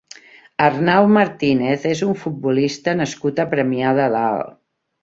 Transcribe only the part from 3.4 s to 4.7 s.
a Premià de Dalt.